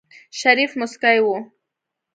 [0.39, 1.27] شريف موسکی و.